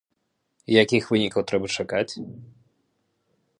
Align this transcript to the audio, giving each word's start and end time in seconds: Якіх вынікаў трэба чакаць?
Якіх 0.83 1.03
вынікаў 1.11 1.41
трэба 1.53 1.67
чакаць? 1.81 2.13